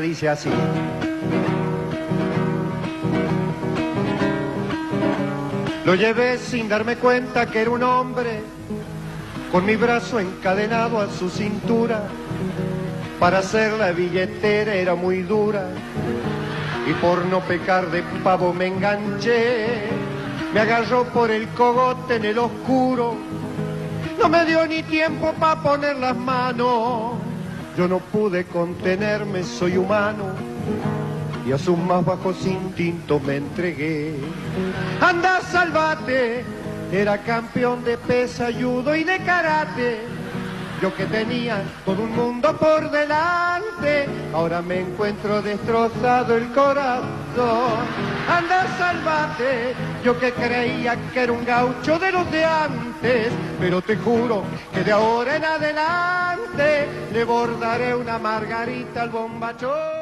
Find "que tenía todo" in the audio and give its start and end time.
40.94-42.02